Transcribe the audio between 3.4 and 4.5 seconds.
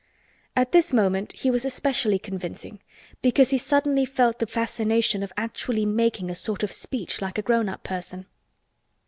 he suddenly felt the